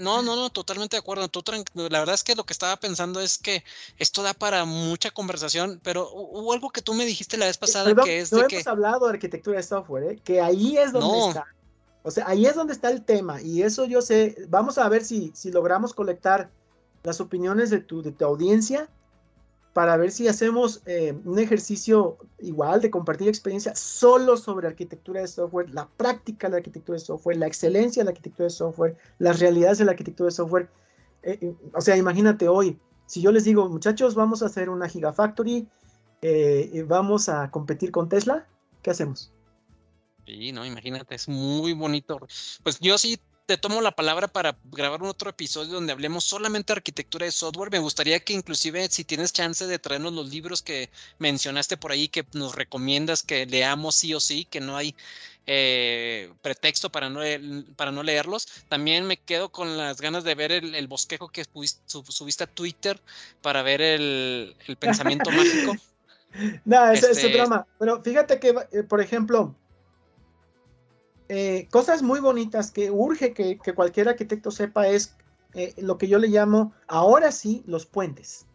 No, 0.00 0.22
no, 0.22 0.34
no, 0.34 0.50
totalmente 0.50 0.96
de 0.96 1.00
acuerdo. 1.00 1.28
Tú 1.28 1.42
la 1.74 2.00
verdad 2.00 2.14
es 2.14 2.24
que 2.24 2.34
lo 2.34 2.44
que 2.44 2.52
estaba 2.52 2.76
pensando 2.76 3.20
es 3.20 3.38
que 3.38 3.62
esto 3.98 4.22
da 4.22 4.34
para 4.34 4.64
mucha 4.64 5.10
conversación, 5.10 5.80
pero 5.82 6.10
hubo 6.12 6.52
algo 6.52 6.70
que 6.70 6.82
tú 6.82 6.94
me 6.94 7.04
dijiste 7.04 7.36
la 7.36 7.46
vez 7.46 7.56
eh, 7.56 7.60
pasada 7.60 7.94
que 8.02 8.20
es 8.20 8.32
no 8.32 8.38
de 8.38 8.46
hemos 8.50 8.66
hablado 8.66 9.06
de 9.06 9.12
arquitectura 9.12 9.58
de 9.58 9.62
software, 9.62 10.12
¿eh? 10.12 10.20
que 10.24 10.40
ahí 10.40 10.76
es 10.76 10.92
donde 10.92 11.28
está. 11.28 11.46
O 12.02 12.10
sea, 12.10 12.26
ahí 12.26 12.46
es 12.46 12.54
donde 12.54 12.72
está 12.72 12.90
el 12.90 13.04
tema 13.04 13.42
y 13.42 13.62
eso 13.62 13.84
yo 13.84 14.00
sé. 14.00 14.36
Vamos 14.48 14.78
a 14.78 14.88
ver 14.88 15.04
si, 15.04 15.32
si 15.34 15.50
logramos 15.50 15.92
colectar 15.92 16.50
las 17.02 17.20
opiniones 17.20 17.70
de 17.70 17.80
tu, 17.80 18.02
de 18.02 18.12
tu 18.12 18.24
audiencia 18.24 18.88
para 19.72 19.96
ver 19.96 20.10
si 20.10 20.26
hacemos 20.26 20.82
eh, 20.86 21.14
un 21.24 21.38
ejercicio 21.38 22.18
igual 22.40 22.80
de 22.80 22.90
compartir 22.90 23.28
experiencia 23.28 23.74
solo 23.74 24.36
sobre 24.36 24.66
arquitectura 24.66 25.20
de 25.20 25.28
software, 25.28 25.70
la 25.70 25.88
práctica 25.88 26.48
de 26.48 26.52
la 26.52 26.56
arquitectura 26.58 26.98
de 26.98 27.04
software, 27.04 27.36
la 27.36 27.46
excelencia 27.46 28.00
de 28.00 28.04
la 28.06 28.10
arquitectura 28.10 28.44
de 28.44 28.50
software, 28.50 28.96
las 29.18 29.38
realidades 29.38 29.78
de 29.78 29.84
la 29.84 29.92
arquitectura 29.92 30.26
de 30.26 30.32
software. 30.32 30.68
Eh, 31.22 31.38
eh, 31.40 31.54
o 31.72 31.80
sea, 31.80 31.96
imagínate 31.96 32.48
hoy, 32.48 32.78
si 33.06 33.20
yo 33.20 33.30
les 33.30 33.44
digo, 33.44 33.68
muchachos, 33.68 34.14
vamos 34.14 34.42
a 34.42 34.46
hacer 34.46 34.70
una 34.70 34.88
Gigafactory, 34.88 35.68
vamos 36.86 37.28
a 37.28 37.50
competir 37.50 37.90
con 37.92 38.08
Tesla, 38.08 38.46
¿qué 38.82 38.90
hacemos? 38.90 39.32
Sí, 40.26 40.52
no, 40.52 40.64
imagínate, 40.64 41.14
es 41.14 41.28
muy 41.28 41.72
bonito. 41.72 42.18
Pues 42.62 42.78
yo 42.80 42.98
sí 42.98 43.18
te 43.46 43.58
tomo 43.58 43.80
la 43.80 43.90
palabra 43.90 44.28
para 44.28 44.56
grabar 44.64 45.02
un 45.02 45.08
otro 45.08 45.30
episodio 45.30 45.74
donde 45.74 45.92
hablemos 45.92 46.24
solamente 46.24 46.72
de 46.72 46.78
arquitectura 46.78 47.26
de 47.26 47.32
software. 47.32 47.70
Me 47.70 47.78
gustaría 47.78 48.20
que 48.20 48.32
inclusive 48.32 48.88
si 48.88 49.04
tienes 49.04 49.32
chance 49.32 49.66
de 49.66 49.78
traernos 49.78 50.12
los 50.12 50.30
libros 50.30 50.62
que 50.62 50.90
mencionaste 51.18 51.76
por 51.76 51.90
ahí, 51.92 52.08
que 52.08 52.24
nos 52.32 52.54
recomiendas 52.54 53.22
que 53.22 53.46
leamos 53.46 53.96
sí 53.96 54.14
o 54.14 54.20
sí, 54.20 54.44
que 54.44 54.60
no 54.60 54.76
hay 54.76 54.94
eh, 55.46 56.32
pretexto 56.42 56.92
para 56.92 57.10
no, 57.10 57.20
para 57.74 57.90
no 57.90 58.02
leerlos. 58.02 58.46
También 58.68 59.04
me 59.06 59.16
quedo 59.16 59.48
con 59.48 59.76
las 59.76 60.00
ganas 60.00 60.22
de 60.22 60.34
ver 60.36 60.52
el, 60.52 60.86
bosquejo 60.86 61.28
que 61.28 61.44
subiste 61.86 62.44
a 62.44 62.46
Twitter 62.46 63.00
para 63.42 63.62
ver 63.62 63.80
el, 63.80 64.54
pensamiento 64.78 65.30
mágico. 65.32 65.74
No, 66.64 66.92
es, 66.92 67.02
es 67.02 67.18
este 67.18 67.30
drama. 67.30 67.66
Pero 67.78 68.00
fíjate 68.00 68.38
que, 68.38 68.54
eh, 68.70 68.82
por 68.84 69.00
ejemplo, 69.00 69.56
eh, 71.32 71.68
cosas 71.70 72.02
muy 72.02 72.18
bonitas 72.18 72.72
que 72.72 72.90
urge 72.90 73.32
que, 73.32 73.56
cualquier 73.74 74.08
arquitecto 74.08 74.50
sepa 74.50 74.88
es 74.88 75.14
lo 75.76 75.96
que 75.96 76.08
yo 76.08 76.18
le 76.18 76.28
llamo, 76.28 76.72
ahora 76.88 77.30
sí, 77.30 77.62
los 77.66 77.86
puentes. 77.86 78.46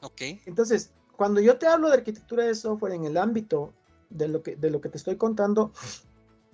Ok. 0.00 0.22
Entonces, 0.46 0.92
cuando 1.16 1.40
yo 1.40 1.58
te 1.58 1.66
hablo 1.66 1.88
de 1.88 1.94
arquitectura 1.94 2.44
de 2.44 2.54
software 2.54 2.94
en 2.94 3.04
el 3.04 3.18
ámbito 3.18 3.74
de 4.08 4.28
lo 4.28 4.42
que, 4.42 4.56
de 4.56 4.70
lo 4.70 4.80
que 4.80 4.88
te 4.88 4.96
estoy 4.96 5.16
contando, 5.16 5.72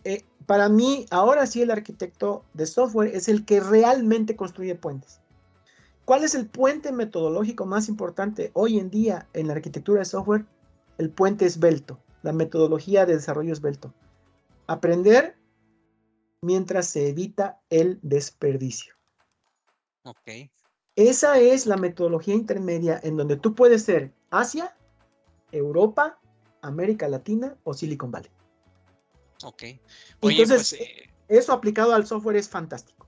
eh, 0.03 0.25
para 0.47 0.69
mí, 0.69 1.07
ahora 1.11 1.47
sí 1.47 1.63
el 1.63 1.71
arquitecto 1.71 2.45
de 2.53 2.67
software 2.67 3.15
es 3.15 3.29
el 3.29 3.45
que 3.45 3.61
realmente 3.61 4.35
construye 4.35 4.75
puentes. 4.75 5.21
¿Cuál 6.05 6.25
es 6.25 6.35
el 6.35 6.47
puente 6.47 6.93
metodológico 6.93 7.67
más 7.67 7.89
importante 7.89 8.51
hoy 8.53 8.79
en 8.79 8.91
día 8.91 9.29
en 9.33 9.47
la 9.47 9.55
arquitectura 9.55 10.01
de 10.01 10.07
software? 10.07 10.45
El 10.99 11.11
puente 11.11 11.47
esbelto, 11.47 11.99
la 12.23 12.33
metodología 12.33 13.07
de 13.07 13.15
desarrollo 13.15 13.53
esbelto. 13.53 13.95
Aprender 14.67 15.37
mientras 16.41 16.89
se 16.89 17.09
evita 17.09 17.61
el 17.71 17.99
desperdicio. 18.03 18.95
Ok. 20.05 20.51
Esa 20.97 21.39
es 21.39 21.67
la 21.67 21.77
metodología 21.77 22.35
intermedia 22.35 23.01
en 23.03 23.17
donde 23.17 23.37
tú 23.37 23.55
puedes 23.55 23.83
ser 23.83 24.13
Asia, 24.31 24.77
Europa 25.51 26.21
América 26.63 27.09
Latina 27.09 27.57
o 27.65 27.75
Silicon 27.75 28.11
Valley. 28.11 28.31
Ok. 29.43 29.63
Entonces, 30.23 30.49
pues, 30.49 30.73
eh, 30.75 31.11
eso 31.29 31.53
aplicado 31.53 31.95
al 31.95 32.07
software 32.07 32.37
es 32.37 32.49
fantástico. 32.49 33.07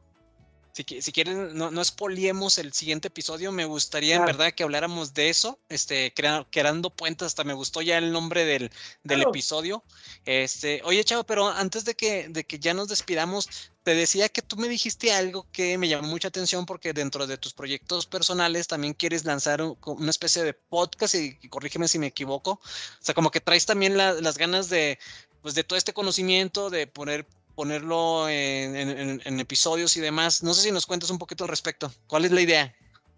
Si, 0.77 0.85
si 1.01 1.11
quieren, 1.11 1.57
no, 1.57 1.71
no 1.71 1.81
expoliemos 1.81 2.59
el 2.59 2.75
siguiente 2.75 3.09
episodio, 3.09 3.51
me 3.51 3.65
gustaría 3.65 4.17
en 4.17 4.27
verdad 4.27 4.53
que 4.53 4.63
habláramos 4.63 5.15
de 5.15 5.31
eso, 5.31 5.59
este, 5.71 6.13
creando 6.13 6.91
puentes, 6.91 7.29
hasta 7.29 7.45
me 7.45 7.55
gustó 7.55 7.81
ya 7.81 7.97
el 7.97 8.13
nombre 8.13 8.45
del, 8.45 8.71
del 9.03 9.23
episodio. 9.23 9.83
Este, 10.27 10.83
oye, 10.85 11.03
chavo, 11.03 11.25
pero 11.25 11.49
antes 11.49 11.87
de 11.87 11.95
que, 11.95 12.29
de 12.29 12.45
que 12.45 12.59
ya 12.59 12.75
nos 12.75 12.89
despidamos, 12.89 13.49
te 13.85 13.95
decía 13.95 14.29
que 14.29 14.43
tú 14.43 14.59
me 14.59 14.69
dijiste 14.69 15.13
algo 15.13 15.47
que 15.51 15.79
me 15.79 15.89
llamó 15.89 16.09
mucha 16.09 16.29
atención 16.29 16.67
porque 16.67 16.93
dentro 16.93 17.27
de 17.27 17.39
tus 17.39 17.55
proyectos 17.55 18.05
personales 18.05 18.67
también 18.67 18.93
quieres 18.93 19.25
lanzar 19.25 19.63
una 19.63 20.11
especie 20.11 20.43
de 20.43 20.53
podcast 20.53 21.15
y, 21.15 21.39
corrígeme 21.49 21.89
si 21.89 21.99
me 21.99 22.09
equivoco. 22.09 22.51
O 22.51 22.61
sea, 23.01 23.15
como 23.15 23.31
que 23.31 23.41
traes 23.41 23.65
también 23.65 23.97
las 23.97 24.37
ganas 24.37 24.69
de, 24.69 24.99
pues, 25.41 25.55
de 25.55 25.63
todo 25.63 25.79
este 25.79 25.93
conocimiento, 25.93 26.69
de 26.69 26.89
poner, 26.89 27.25
ponerlo 27.57 28.29
en, 28.29 29.41
episodios 29.41 29.97
y 29.97 30.01
demás. 30.01 30.45
No 30.45 30.55
sé 30.55 30.63
si 30.63 30.71
nos 30.71 30.87
cuentas 30.87 31.11
un 31.11 31.19
poquito 31.19 31.43
al 31.43 31.49
respecto. 31.49 31.91
¿Cuál 32.07 32.27
es 32.27 32.31
la 32.31 32.43
idea? 32.43 32.75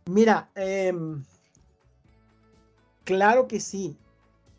Mira, 0.06 0.48
em, 0.54 1.24
claro 3.04 3.48
que 3.48 3.60
sí. 3.60 3.96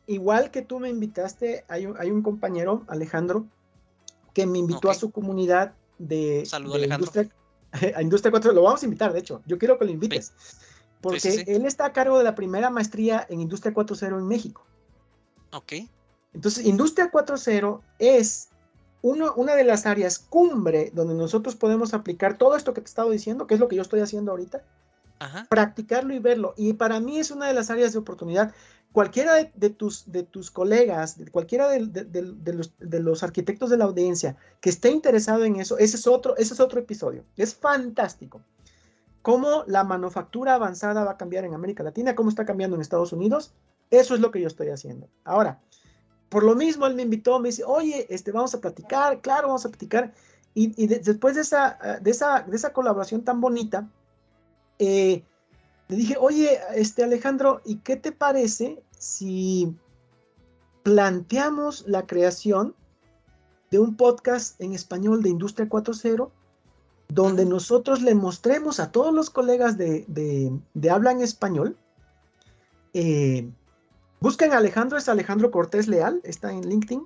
Igual 0.05 0.51
que 0.51 0.61
tú 0.61 0.79
me 0.79 0.89
invitaste, 0.89 1.65
hay 1.69 1.85
un, 1.85 1.95
hay 1.97 2.11
un 2.11 2.21
compañero, 2.21 2.83
Alejandro, 2.87 3.47
que 4.33 4.45
me 4.45 4.59
invitó 4.59 4.91
a 4.91 4.93
su 4.93 5.11
comunidad 5.11 5.73
de, 5.97 6.47
Industria, 6.91 7.29
a 7.95 8.01
Industria 8.01 8.31
4, 8.31 8.51
lo 8.51 8.63
vamos 8.63 8.81
a 8.81 8.85
invitar, 8.85 9.13
de 9.13 9.19
hecho, 9.19 9.41
yo 9.45 9.57
quiero 9.57 9.79
que 9.79 9.85
lo 9.85 9.91
invites, 9.91 10.33
porque 10.99 11.45
él 11.47 11.65
está 11.65 11.85
a 11.85 11.93
cargo 11.93 12.17
de 12.17 12.23
la 12.23 12.35
primera 12.35 12.69
maestría 12.69 13.25
en 13.29 13.39
Industria 13.39 13.73
4.0 13.73 14.17
en 14.17 14.27
México. 14.27 14.65
Ok. 15.51 15.73
Entonces, 16.33 16.65
Industria 16.65 17.11
4.0 17.11 17.81
es 17.97 18.48
uno, 19.01 19.33
una 19.35 19.55
de 19.55 19.63
las 19.63 19.85
áreas 19.85 20.19
cumbre 20.19 20.91
donde 20.93 21.13
nosotros 21.13 21.55
podemos 21.55 21.93
aplicar 21.93 22.37
todo 22.37 22.55
esto 22.55 22.73
que 22.73 22.81
te 22.81 22.85
he 22.85 22.89
estado 22.89 23.11
diciendo, 23.11 23.47
que 23.47 23.53
es 23.53 23.59
lo 23.59 23.67
que 23.67 23.75
yo 23.75 23.81
estoy 23.81 24.01
haciendo 24.01 24.31
ahorita, 24.31 24.63
practicarlo 25.49 26.13
y 26.13 26.19
verlo. 26.19 26.53
Y 26.57 26.73
para 26.73 26.99
mí 26.99 27.19
es 27.19 27.31
una 27.31 27.47
de 27.47 27.53
las 27.53 27.69
áreas 27.69 27.93
de 27.93 27.99
oportunidad 27.99 28.53
cualquiera 28.91 29.33
de, 29.53 29.69
tus, 29.69 30.11
de 30.11 30.23
tus 30.23 30.51
colegas, 30.51 31.17
cualquiera 31.31 31.69
de, 31.69 32.99
los, 33.01 33.23
arquitectos 33.23 33.69
de 33.69 33.77
la 33.77 33.85
audiencia 33.85 34.35
que 34.61 34.69
esté 34.69 34.89
interesado 34.89 35.43
en 35.45 35.57
eso, 35.57 35.77
ese 35.77 35.97
es 35.97 36.07
otro, 36.07 36.35
ese 36.37 36.53
es 36.53 36.59
otro 36.59 36.79
episodio. 36.79 37.23
Es 37.37 37.55
fantástico. 37.55 38.41
Cómo 39.21 39.63
la 39.67 39.83
manufactura 39.83 40.55
avanzada 40.55 41.03
va 41.03 41.11
a 41.11 41.17
cambiar 41.17 41.45
en 41.45 41.53
América 41.53 41.83
Latina, 41.83 42.15
cómo 42.15 42.29
está 42.29 42.45
cambiando 42.45 42.75
en 42.75 42.81
Estados 42.81 43.13
Unidos. 43.13 43.53
Eso 43.91 44.15
es 44.15 44.21
lo 44.21 44.31
que 44.31 44.41
yo 44.41 44.47
estoy 44.47 44.69
haciendo. 44.69 45.07
Ahora, 45.23 45.59
por 46.29 46.43
lo 46.43 46.55
mismo, 46.55 46.85
él 46.85 46.95
me 46.95 47.03
invitó, 47.03 47.39
me 47.39 47.49
dice, 47.49 47.63
oye, 47.65 48.05
este, 48.09 48.31
vamos 48.31 48.53
a 48.53 48.61
platicar, 48.61 49.19
claro, 49.21 49.47
vamos 49.47 49.65
a 49.65 49.69
platicar. 49.69 50.13
Y, 50.53 50.87
después 50.87 51.35
de 51.35 51.41
esa, 51.41 51.99
de, 52.01 52.11
esa, 52.11 52.41
de 52.41 52.55
esa 52.55 52.73
colaboración 52.73 53.23
tan 53.23 53.39
bonita, 53.39 53.87
eh, 54.77 55.23
le 55.87 55.95
dije, 55.95 56.17
oye, 56.19 56.59
este 56.75 57.03
Alejandro, 57.03 57.61
¿y 57.65 57.77
qué 57.77 57.95
te 57.95 58.11
parece 58.11 58.81
si 58.97 59.75
planteamos 60.83 61.85
la 61.87 62.05
creación 62.05 62.75
de 63.71 63.79
un 63.79 63.95
podcast 63.95 64.59
en 64.61 64.73
español 64.73 65.21
de 65.23 65.29
Industria 65.29 65.67
4.0, 65.67 66.29
donde 67.09 67.45
nosotros 67.45 68.01
le 68.01 68.15
mostremos 68.15 68.79
a 68.79 68.91
todos 68.91 69.13
los 69.13 69.29
colegas 69.29 69.77
de, 69.77 70.51
habla 70.91 71.11
en 71.11 71.21
español, 71.21 71.77
eh, 72.93 73.49
busquen 74.19 74.53
a 74.53 74.57
Alejandro, 74.57 74.97
es 74.97 75.09
Alejandro 75.09 75.51
Cortés 75.51 75.87
Leal, 75.87 76.21
está 76.23 76.51
en 76.51 76.67
LinkedIn, 76.67 77.05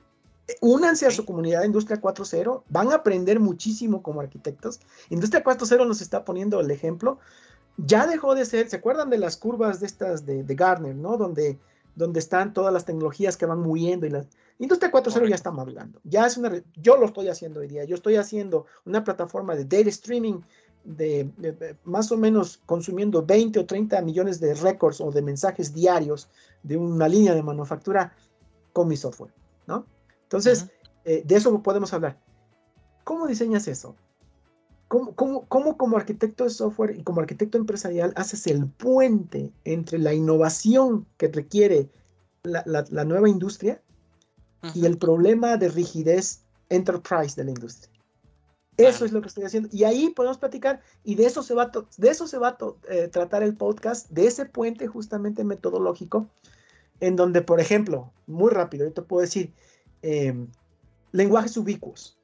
únanse 0.62 1.06
a 1.06 1.12
su 1.12 1.26
comunidad 1.26 1.62
de 1.62 1.68
Industria 1.68 2.02
4.0, 2.02 2.64
van 2.70 2.92
a 2.92 2.96
aprender 2.96 3.40
muchísimo 3.40 4.02
como 4.02 4.22
arquitectos. 4.22 4.80
Industria 5.10 5.44
4.0 5.44 5.88
nos 5.88 6.02
está 6.02 6.26
poniendo 6.26 6.60
el 6.60 6.70
ejemplo 6.72 7.20
ya 7.78 8.08
dejó 8.08 8.36
de 8.36 8.46
ser, 8.46 8.70
¿se 8.70 8.76
acuerdan 8.76 9.10
de 9.10 9.18
las 9.18 9.38
curvas 9.38 9.80
de 9.80 9.88
estas 9.88 10.26
de, 10.26 10.44
de 10.44 10.56
Gartner, 10.56 10.96
¿no? 10.96 11.18
Donde, 11.18 11.60
donde 11.96 12.20
están 12.20 12.54
todas 12.54 12.74
las 12.74 12.86
tecnologías 12.86 13.38
que 13.38 13.46
van 13.46 13.60
muriendo 13.60 14.06
y 14.06 14.12
la 14.12 14.26
Industria 14.60 14.92
4.0 14.92 15.28
ya 15.28 15.36
está 15.36 15.52
madurando. 15.52 16.00
Ya 16.04 16.26
es 16.26 16.38
una, 16.38 16.52
yo 16.76 16.98
lo 16.98 17.06
estoy 17.06 17.30
haciendo 17.30 17.60
hoy 17.60 17.68
día. 17.68 17.84
Yo 17.86 17.96
estoy 17.96 18.16
haciendo 18.16 18.66
una 18.86 19.04
plataforma 19.04 19.56
de 19.56 19.66
data 19.66 19.90
streaming 19.90 20.42
de, 20.84 21.78
más 21.84 22.12
o 22.12 22.18
menos 22.18 22.62
consumiendo 22.66 23.26
20 23.26 23.60
o 23.60 23.66
30 23.66 24.02
millones 24.02 24.40
de 24.40 24.54
récords 24.54 25.00
o 25.02 25.12
de 25.12 25.22
mensajes 25.22 25.74
diarios 25.74 26.30
de 26.62 26.78
una 26.78 27.08
línea 27.08 27.34
de 27.34 27.44
manufactura 27.44 28.14
con 28.74 28.88
mi 28.88 28.98
software, 28.98 29.34
¿no? 29.68 29.86
Entonces, 30.24 30.68
eh, 31.06 31.24
de 31.26 31.36
eso 31.36 31.62
podemos 31.62 31.94
hablar. 31.94 32.20
¿Cómo 33.04 33.28
diseñas 33.28 33.68
eso? 33.68 33.96
¿Cómo, 34.88 35.46
como 35.46 35.98
arquitecto 35.98 36.44
de 36.44 36.52
software 36.52 36.96
y 36.98 37.04
como 37.04 37.22
arquitecto 37.22 37.58
empresarial 37.58 38.14
haces 38.16 38.46
el 38.46 38.68
puente 38.68 39.52
entre 39.64 39.98
la 39.98 40.14
innovación 40.14 41.08
que 41.18 41.30
requiere 41.30 41.90
la, 42.44 43.04
nueva 43.04 43.28
industria 43.28 43.82
y 44.76 44.86
el 44.86 44.98
problema 45.00 45.58
de 45.58 45.70
rigidez 45.70 46.44
enterprise 46.70 47.36
de 47.36 47.46
la 47.46 47.52
industria? 47.52 47.93
Eso 48.78 49.06
es 49.06 49.12
lo 49.12 49.22
que 49.22 49.28
estoy 49.28 49.44
haciendo. 49.44 49.70
Y 49.72 49.84
ahí 49.84 50.10
podemos 50.10 50.38
platicar 50.38 50.82
y 51.04 51.16
de 51.16 51.26
eso 51.26 51.44
se 51.44 51.54
va, 51.54 51.72
de 51.98 52.10
eso 52.10 52.28
se 52.28 52.38
va 52.38 52.50
a 52.50 52.58
eh, 52.90 53.08
tratar 53.08 53.44
el 53.44 53.56
podcast, 53.56 54.10
de 54.10 54.28
ese 54.28 54.46
puente 54.46 54.88
justamente 54.88 55.44
metodológico, 55.44 56.28
en 57.00 57.16
donde, 57.16 57.42
por 57.42 57.60
ejemplo, 57.60 58.12
muy 58.28 58.50
rápido, 58.52 58.86
yo 58.86 58.94
te 58.94 59.02
puedo 59.02 59.22
decir, 59.22 59.54
em, 60.02 60.48
lenguajes 61.12 61.56
ubicuos. 61.58 62.18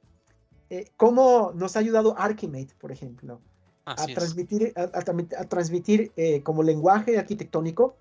Eh, 0.69 0.85
cómo 0.97 1.51
nos 1.55 1.75
ha 1.75 1.79
ayudado 1.79 2.15
Archimate, 2.17 2.75
por 2.79 2.91
ejemplo, 2.91 3.41
a 3.85 3.95
transmitir, 4.05 4.71
a, 4.75 5.45
transmitir, 5.45 6.11
eh, 6.15 6.43
como 6.43 6.61
lenguaje 6.61 7.17
arquitectónico 7.17 7.95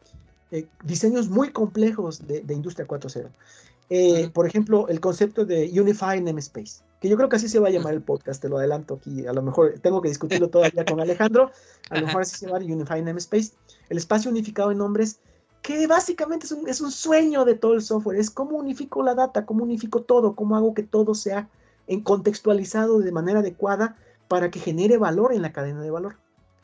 eh, 0.50 0.67
diseños 0.85 1.31
muy 1.31 1.50
complejos 1.50 2.26
de, 2.26 2.43
Industria 2.52 2.87
4.0. 2.87 4.33
Por 4.33 4.47
ejemplo, 4.47 4.87
el 4.88 5.00
concepto 5.00 5.47
de 5.47 5.71
Unified 5.81 6.23
Namespace, 6.23 6.83
que 7.00 7.09
yo 7.09 7.17
creo 7.17 7.28
que 7.28 7.37
así 7.37 7.49
se 7.49 7.61
va 7.61 7.69
a 7.69 7.71
llamar 7.71 7.95
el 7.95 8.02
podcast, 8.02 8.43
te 8.43 8.49
lo 8.49 8.59
adelanto 8.59 8.95
aquí. 8.95 9.26
A 9.26 9.33
lo 9.33 9.43
mejor 9.43 9.75
tengo 9.81 10.02
que 10.02 10.09
discutirlo 10.09 10.49
todavía 10.49 10.85
con 10.85 11.00
Alejandro. 11.00 11.50
A 11.90 12.00
lo 12.00 12.07
mejor 12.07 12.23
así 12.23 12.37
se 12.37 12.47
llama 12.47 12.59
Unified 12.59 13.05
Namespace. 13.05 13.52
El 13.88 13.99
espacio 13.99 14.31
unificado 14.31 14.73
en 14.73 14.78
nombres, 14.78 15.21
que 15.62 15.87
básicamente 15.87 16.47
es 16.47 16.52
un, 16.52 16.69
es 16.69 16.81
un 16.81 16.90
sueño 16.90 17.45
de 17.45 17.55
todo 17.55 17.75
el 17.75 17.83
software. 17.83 18.19
Es 18.19 18.31
cómo 18.31 18.57
unifico 18.57 19.02
la 19.02 19.14
data, 19.14 19.47
cómo 19.47 19.64
unifico 19.64 20.02
todo, 20.02 20.35
cómo 20.35 20.57
hago 20.57 20.75
que 20.75 20.83
todo 20.83 21.14
sea 21.14 21.49
en 21.87 22.02
contextualizado 22.02 22.99
de 22.99 23.12
manera 23.12 23.40
adecuada 23.40 23.97
para 24.28 24.50
que 24.50 24.59
genere 24.59 24.99
valor 24.99 25.33
en 25.33 25.43
la 25.43 25.52
cadena 25.52 25.81
de 25.81 25.90
valor, 25.90 26.17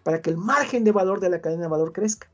para 0.03 0.21
que 0.21 0.31
el 0.31 0.37
margen 0.37 0.85
de 0.85 0.93
valor 0.93 1.21
de 1.21 1.31
la 1.31 1.41
cadena 1.41 1.62
de 1.62 1.69
valor 1.69 1.93
crezca. 1.93 2.29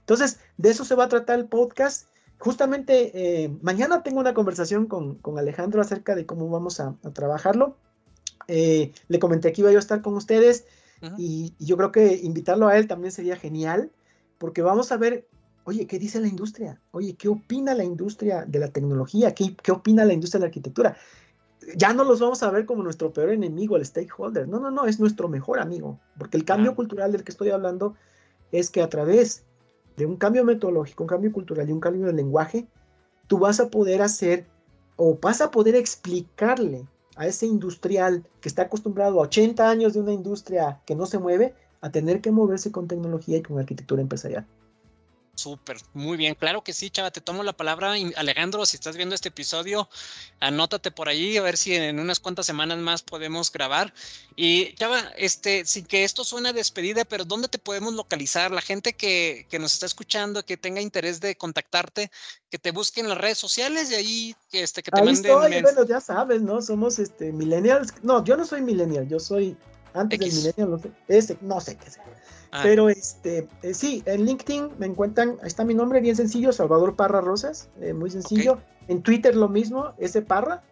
Entonces, 0.00 0.38
de 0.58 0.70
eso 0.70 0.84
se 0.84 0.94
va 0.94 1.04
a 1.04 1.08
tratar 1.08 1.38
el 1.38 1.46
podcast. 1.46 2.08
Justamente 2.44 3.44
eh, 3.44 3.48
mañana 3.62 4.02
tengo 4.02 4.20
una 4.20 4.34
conversación 4.34 4.84
con, 4.84 5.18
Alejandro 5.38 5.80
acerca 5.80 6.14
de 6.14 6.26
cómo 6.26 6.50
vamos 6.50 6.78
a, 6.78 6.94
trabajarlo. 7.14 7.78
Eh, 8.48 8.92
le 9.08 9.18
comenté 9.18 9.50
que 9.50 9.62
iba 9.62 9.70
yo 9.70 9.78
a 9.78 9.80
estar 9.80 10.02
con 10.02 10.14
ustedes 10.14 10.66
y, 11.16 11.54
yo 11.58 11.78
creo 11.78 11.90
que 11.90 12.20
invitarlo 12.22 12.68
a 12.68 12.76
él 12.76 12.86
también 12.86 13.12
sería 13.12 13.36
genial, 13.36 13.92
porque 14.36 14.60
vamos 14.60 14.92
a 14.92 14.98
ver, 14.98 15.26
oye, 15.64 15.86
¿qué 15.86 15.98
dice 15.98 16.20
la 16.20 16.28
industria? 16.28 16.82
Oye, 16.90 17.16
¿qué 17.16 17.28
opina 17.28 17.72
la 17.72 17.82
industria 17.82 18.44
de 18.46 18.58
la 18.58 18.68
tecnología? 18.68 19.34
¿Qué, 19.34 19.56
qué 19.56 19.72
opina 19.72 20.04
la 20.04 20.12
industria 20.12 20.40
de 20.40 20.44
la 20.44 20.48
arquitectura? 20.48 20.98
Ya 21.76 21.94
no 21.94 22.04
los 22.04 22.20
vamos 22.20 22.42
a 22.42 22.50
ver 22.50 22.66
como 22.66 22.82
nuestro 22.82 23.10
peor 23.10 23.30
enemigo, 23.30 23.78
el 23.78 23.86
stakeholder. 23.86 24.46
No, 24.48 24.60
no, 24.60 24.70
no, 24.70 24.84
es 24.84 25.00
nuestro 25.00 25.30
mejor 25.30 25.60
amigo, 25.60 25.98
porque 26.18 26.36
el 26.36 26.44
cambio 26.44 26.74
cultural 26.74 27.10
del 27.10 27.24
que 27.24 27.32
estoy 27.32 27.48
hablando 27.48 27.94
es 28.52 28.68
que 28.68 28.82
a 28.82 28.90
través 28.90 29.46
de 29.96 30.06
un 30.06 30.16
cambio 30.16 30.44
metodológico, 30.44 31.04
un 31.04 31.08
cambio 31.08 31.32
cultural 31.32 31.68
y 31.68 31.72
un 31.72 31.80
cambio 31.80 32.06
de 32.06 32.12
lenguaje, 32.12 32.66
tú 33.26 33.38
vas 33.38 33.60
a 33.60 33.70
poder 33.70 34.02
hacer 34.02 34.46
o 34.96 35.18
vas 35.20 35.40
a 35.40 35.50
poder 35.50 35.74
explicarle 35.74 36.86
a 37.16 37.26
ese 37.26 37.46
industrial 37.46 38.24
que 38.40 38.48
está 38.48 38.62
acostumbrado 38.62 39.18
a 39.20 39.24
80 39.24 39.68
años 39.68 39.94
de 39.94 40.00
una 40.00 40.12
industria 40.12 40.80
que 40.84 40.94
no 40.94 41.06
se 41.06 41.18
mueve, 41.18 41.54
a 41.80 41.90
tener 41.90 42.22
que 42.22 42.30
moverse 42.30 42.72
con 42.72 42.88
tecnología 42.88 43.36
y 43.36 43.42
con 43.42 43.58
arquitectura 43.58 44.00
empresarial. 44.00 44.46
Súper, 45.44 45.76
muy 45.92 46.16
bien, 46.16 46.34
claro 46.34 46.64
que 46.64 46.72
sí, 46.72 46.88
chava, 46.88 47.10
te 47.10 47.20
tomo 47.20 47.42
la 47.42 47.52
palabra. 47.52 47.92
Alejandro, 48.16 48.64
si 48.64 48.76
estás 48.76 48.96
viendo 48.96 49.14
este 49.14 49.28
episodio, 49.28 49.90
anótate 50.40 50.90
por 50.90 51.10
allí 51.10 51.36
a 51.36 51.42
ver 51.42 51.58
si 51.58 51.74
en 51.74 52.00
unas 52.00 52.18
cuantas 52.18 52.46
semanas 52.46 52.78
más 52.78 53.02
podemos 53.02 53.52
grabar. 53.52 53.92
Y 54.36 54.74
chava, 54.76 55.00
este, 55.18 55.66
sin 55.66 55.84
que 55.84 56.04
esto 56.04 56.24
suene 56.24 56.48
a 56.48 56.52
despedida, 56.54 57.04
pero 57.04 57.26
¿dónde 57.26 57.48
te 57.48 57.58
podemos 57.58 57.92
localizar? 57.92 58.52
La 58.52 58.62
gente 58.62 58.94
que, 58.94 59.46
que, 59.50 59.58
nos 59.58 59.74
está 59.74 59.84
escuchando, 59.84 60.46
que 60.46 60.56
tenga 60.56 60.80
interés 60.80 61.20
de 61.20 61.36
contactarte, 61.36 62.10
que 62.48 62.58
te 62.58 62.70
busquen 62.70 63.04
en 63.04 63.10
las 63.10 63.18
redes 63.18 63.36
sociales 63.36 63.90
y 63.90 63.94
ahí 63.96 64.36
este, 64.50 64.82
que 64.82 64.90
te 64.90 64.98
ahí 64.98 65.04
manden. 65.04 65.30
Estoy, 65.30 65.60
bueno, 65.60 65.84
ya 65.86 66.00
sabes, 66.00 66.40
¿no? 66.40 66.62
Somos 66.62 66.98
este 66.98 67.32
millennials. 67.32 67.92
No, 68.02 68.24
yo 68.24 68.38
no 68.38 68.46
soy 68.46 68.62
millennial, 68.62 69.06
yo 69.10 69.20
soy 69.20 69.58
antes 69.94 70.18
del 70.18 70.32
millennial, 70.32 70.70
no 70.70 70.78
sé, 70.78 70.90
ese, 71.08 71.38
no 71.40 71.60
sé 71.60 71.76
qué 71.76 71.90
sea. 71.90 72.04
Ah. 72.52 72.60
Pero 72.62 72.88
este, 72.88 73.48
eh, 73.62 73.74
sí, 73.74 74.02
en 74.06 74.26
LinkedIn 74.26 74.70
me 74.78 74.86
encuentran, 74.86 75.38
ahí 75.40 75.46
está 75.46 75.64
mi 75.64 75.74
nombre, 75.74 76.00
bien 76.00 76.16
sencillo, 76.16 76.52
Salvador 76.52 76.94
Parra 76.96 77.20
Rosas, 77.20 77.68
eh, 77.80 77.92
muy 77.94 78.10
sencillo. 78.10 78.58
En 78.88 79.02
Twitter 79.02 79.34
lo 79.34 79.48
mismo, 79.48 79.94
ese 79.98 80.20
Parra. 80.20 80.62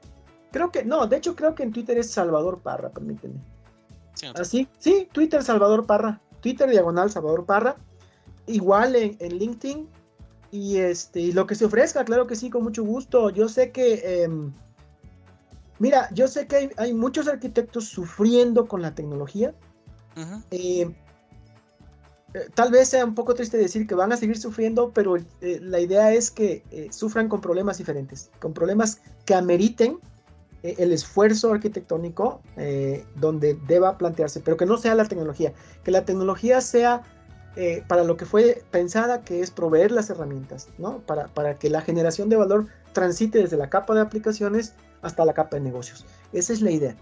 Creo 0.50 0.70
que, 0.70 0.84
no, 0.84 1.06
de 1.06 1.16
hecho 1.16 1.34
creo 1.34 1.54
que 1.54 1.62
en 1.62 1.72
Twitter 1.72 1.96
es 1.96 2.10
Salvador 2.10 2.60
Parra, 2.60 2.90
permíteme. 2.90 3.40
Así, 4.34 4.68
sí, 4.78 5.08
Twitter 5.10 5.42
Salvador 5.42 5.86
Parra, 5.86 6.20
Twitter 6.40 6.68
diagonal 6.68 7.10
Salvador 7.10 7.46
Parra. 7.46 7.76
Igual 8.46 8.94
en, 8.96 9.38
LinkedIn. 9.38 9.88
Y 10.50 10.76
este, 10.76 11.32
lo 11.32 11.46
que 11.46 11.54
se 11.54 11.64
ofrezca, 11.64 12.04
claro 12.04 12.26
que 12.26 12.36
sí, 12.36 12.50
con 12.50 12.62
mucho 12.62 12.84
gusto. 12.84 13.30
Yo 13.30 13.48
sé 13.48 13.72
que, 13.72 14.24
em, 14.24 14.52
mira, 15.82 16.08
yo 16.12 16.28
sé 16.28 16.46
que 16.46 16.70
hay, 16.76 16.94
muchos 16.94 17.26
arquitectos 17.26 17.86
sufriendo 17.86 18.68
con 18.68 18.82
la 18.82 18.94
tecnología. 18.94 19.52
Eh, 20.52 20.88
tal 22.54 22.70
vez 22.70 22.90
sea 22.90 23.04
un 23.04 23.16
poco 23.16 23.34
triste 23.34 23.56
decir 23.56 23.88
que 23.88 23.96
van 23.96 24.12
a 24.12 24.16
seguir 24.16 24.38
sufriendo, 24.38 24.92
pero 24.92 25.16
eh, 25.16 25.58
la 25.60 25.80
idea 25.80 26.12
es 26.12 26.30
que 26.30 26.62
eh, 26.70 26.86
sufran 26.92 27.28
con 27.28 27.40
problemas 27.40 27.78
diferentes, 27.78 28.30
con 28.38 28.54
problemas 28.54 29.00
que 29.24 29.34
ameriten 29.34 29.98
el 30.62 30.92
esfuerzo 30.92 31.52
arquitectónico 31.52 32.40
donde 33.16 33.58
deba 33.66 33.98
plantearse, 33.98 34.38
pero 34.38 34.56
que 34.56 34.64
no 34.64 34.78
sea 34.78 34.94
la 34.94 35.06
tecnología, 35.06 35.52
que 35.82 35.90
la 35.90 36.04
tecnología 36.04 36.60
sea 36.60 37.02
para 37.88 38.04
lo 38.04 38.16
que 38.16 38.26
fue 38.26 38.62
pensada, 38.70 39.22
que 39.22 39.40
es 39.40 39.50
proveer 39.50 39.90
las 39.90 40.08
herramientas, 40.08 40.68
¿no? 40.78 41.00
Para, 41.00 41.26
para 41.26 41.58
que 41.58 41.68
la 41.68 41.80
generación 41.80 42.28
de 42.28 42.36
valor 42.36 42.68
transite 42.92 43.38
desde 43.38 43.56
la 43.56 43.70
capa 43.70 43.92
de 43.92 44.02
aplicaciones 44.02 44.74
hasta 45.02 45.24
la 45.24 45.34
capa 45.34 45.56
de 45.56 45.62
negocios. 45.62 46.04
Esa 46.32 46.52
es 46.52 46.62
la 46.62 46.70
idea. 46.70 46.96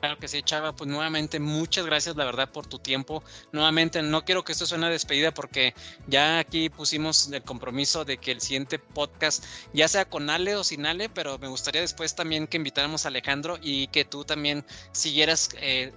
Claro 0.00 0.18
que 0.18 0.28
sí, 0.28 0.42
Chava. 0.42 0.74
Pues 0.74 0.88
nuevamente, 0.88 1.40
muchas 1.40 1.84
gracias, 1.84 2.14
la 2.16 2.24
verdad, 2.24 2.50
por 2.50 2.66
tu 2.66 2.78
tiempo. 2.78 3.22
Nuevamente, 3.52 4.00
no 4.02 4.24
quiero 4.24 4.44
que 4.44 4.52
esto 4.52 4.64
suene 4.64 4.86
a 4.86 4.90
despedida 4.90 5.32
porque 5.32 5.74
ya 6.06 6.38
aquí 6.38 6.70
pusimos 6.70 7.30
el 7.32 7.42
compromiso 7.42 8.04
de 8.04 8.18
que 8.18 8.30
el 8.30 8.40
siguiente 8.40 8.78
podcast, 8.78 9.44
ya 9.72 9.88
sea 9.88 10.08
con 10.08 10.30
Ale 10.30 10.54
o 10.54 10.62
sin 10.62 10.86
Ale, 10.86 11.08
pero 11.08 11.38
me 11.38 11.48
gustaría 11.48 11.80
después 11.80 12.14
también 12.14 12.46
que 12.46 12.58
invitáramos 12.58 13.04
a 13.04 13.08
Alejandro 13.08 13.58
y 13.60 13.88
que 13.88 14.04
tú 14.04 14.24
también 14.24 14.64
siguieras 14.92 15.50
eh, 15.60 15.92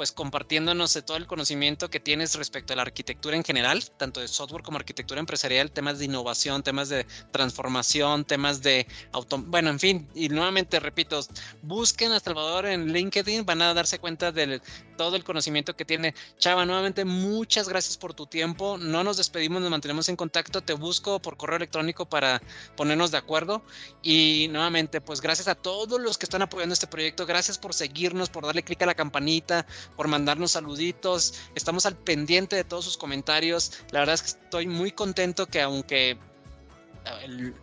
pues 0.00 0.12
compartiéndonos 0.12 0.94
de 0.94 1.02
todo 1.02 1.18
el 1.18 1.26
conocimiento 1.26 1.90
que 1.90 2.00
tienes 2.00 2.34
respecto 2.34 2.72
a 2.72 2.76
la 2.76 2.80
arquitectura 2.80 3.36
en 3.36 3.44
general, 3.44 3.84
tanto 3.98 4.20
de 4.20 4.28
software 4.28 4.62
como 4.62 4.78
arquitectura 4.78 5.20
empresarial, 5.20 5.70
temas 5.70 5.98
de 5.98 6.06
innovación, 6.06 6.62
temas 6.62 6.88
de 6.88 7.04
transformación, 7.32 8.24
temas 8.24 8.62
de 8.62 8.86
auto, 9.12 9.36
bueno, 9.36 9.68
en 9.68 9.78
fin, 9.78 10.08
y 10.14 10.30
nuevamente 10.30 10.80
repito, 10.80 11.20
busquen 11.60 12.12
a 12.12 12.20
Salvador 12.20 12.64
en 12.64 12.94
LinkedIn, 12.94 13.44
van 13.44 13.60
a 13.60 13.74
darse 13.74 13.98
cuenta 13.98 14.32
de 14.32 14.62
todo 15.00 15.16
el 15.16 15.24
conocimiento 15.24 15.74
que 15.74 15.86
tiene. 15.86 16.14
Chava, 16.36 16.66
nuevamente 16.66 17.06
muchas 17.06 17.70
gracias 17.70 17.96
por 17.96 18.12
tu 18.12 18.26
tiempo. 18.26 18.76
No 18.76 19.02
nos 19.02 19.16
despedimos, 19.16 19.62
nos 19.62 19.70
mantenemos 19.70 20.10
en 20.10 20.16
contacto. 20.16 20.60
Te 20.60 20.74
busco 20.74 21.22
por 21.22 21.38
correo 21.38 21.56
electrónico 21.56 22.04
para 22.04 22.42
ponernos 22.76 23.10
de 23.10 23.16
acuerdo. 23.16 23.62
Y 24.02 24.48
nuevamente, 24.50 25.00
pues 25.00 25.22
gracias 25.22 25.48
a 25.48 25.54
todos 25.54 25.98
los 25.98 26.18
que 26.18 26.26
están 26.26 26.42
apoyando 26.42 26.74
este 26.74 26.86
proyecto. 26.86 27.24
Gracias 27.24 27.56
por 27.56 27.72
seguirnos, 27.72 28.28
por 28.28 28.44
darle 28.44 28.62
clic 28.62 28.82
a 28.82 28.86
la 28.86 28.94
campanita, 28.94 29.64
por 29.96 30.08
mandarnos 30.08 30.52
saluditos. 30.52 31.34
Estamos 31.54 31.86
al 31.86 31.96
pendiente 31.96 32.56
de 32.56 32.64
todos 32.64 32.84
sus 32.84 32.96
comentarios. 32.96 33.72
La 33.90 34.00
verdad 34.00 34.14
es 34.14 34.22
que 34.22 34.28
estoy 34.28 34.66
muy 34.66 34.92
contento 34.92 35.46
que 35.46 35.60
aunque 35.60 36.18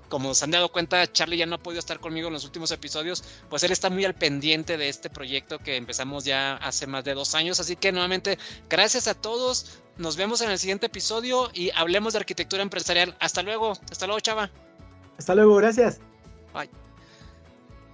como 0.10 0.34
se 0.34 0.46
han 0.46 0.52
dado 0.52 0.70
cuenta, 0.72 1.12
Charlie 1.12 1.38
ya 1.38 1.46
no 1.46 1.56
ha 1.56 1.60
podido 1.60 1.80
estar 1.80 2.00
conmigo 2.00 2.28
en 2.28 2.34
los 2.34 2.46
últimos 2.46 2.72
episodios, 2.72 3.24
pues 3.50 3.64
él 3.64 3.72
está 3.72 3.90
muy 3.90 4.06
al 4.06 4.16
pendiente 4.16 4.78
de 4.78 4.90
este 4.90 5.10
proyecto 5.10 5.60
que 5.60 5.76
empezamos 5.76 6.26
ya 6.26 6.56
hace 6.56 6.88
más 6.88 7.04
de 7.04 7.14
dos 7.14 7.36
años. 7.36 7.60
Así 7.60 7.76
que 7.76 7.92
nuevamente, 7.92 8.38
gracias 8.70 9.08
a 9.08 9.14
todos. 9.14 9.80
Nos 9.98 10.16
vemos 10.16 10.42
en 10.42 10.52
el 10.52 10.60
siguiente 10.60 10.88
episodio 10.88 11.50
y 11.54 11.72
hablemos 11.76 12.14
de 12.14 12.20
arquitectura 12.20 12.64
empresarial. 12.64 13.16
Hasta 13.20 13.44
luego. 13.44 13.74
Hasta 13.92 14.06
luego, 14.06 14.20
chava. 14.20 14.50
Hasta 15.18 15.36
luego, 15.36 15.56
gracias. 15.56 16.00
Bye. 16.54 16.87